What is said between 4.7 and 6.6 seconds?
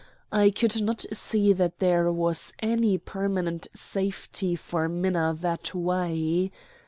Minna that way.